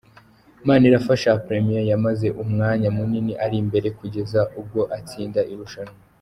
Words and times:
Manirafasha 0.67 1.31
Premien 1.45 1.85
yamaze 1.91 2.27
umwanya 2.43 2.87
munini 2.97 3.33
ari 3.45 3.55
imbere 3.63 3.87
kugeza 3.99 4.39
ubwo 4.59 4.81
atsinda 4.97 5.41
irushanwa. 5.53 5.95